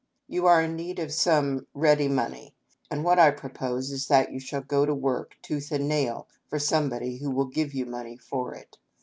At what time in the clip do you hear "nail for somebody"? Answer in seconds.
5.87-7.17